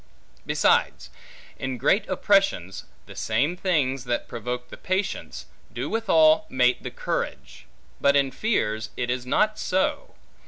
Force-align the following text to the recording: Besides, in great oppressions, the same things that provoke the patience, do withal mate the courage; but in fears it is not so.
Besides, 0.47 1.11
in 1.59 1.77
great 1.77 2.07
oppressions, 2.09 2.85
the 3.05 3.15
same 3.15 3.55
things 3.55 4.05
that 4.05 4.27
provoke 4.27 4.69
the 4.69 4.75
patience, 4.77 5.45
do 5.71 5.91
withal 5.91 6.47
mate 6.49 6.81
the 6.81 6.89
courage; 6.89 7.67
but 8.01 8.15
in 8.15 8.31
fears 8.31 8.89
it 8.97 9.11
is 9.11 9.27
not 9.27 9.59
so. 9.59 10.15